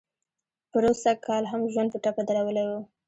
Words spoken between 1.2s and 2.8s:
کال هم ژوند په ټپه درولی و.